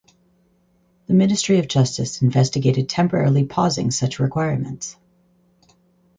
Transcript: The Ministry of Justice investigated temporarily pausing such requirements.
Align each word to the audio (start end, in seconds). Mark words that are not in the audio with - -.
The 1.05 1.13
Ministry 1.13 1.59
of 1.59 1.67
Justice 1.67 2.23
investigated 2.23 2.89
temporarily 2.89 3.45
pausing 3.45 3.91
such 3.91 4.19
requirements. 4.19 4.97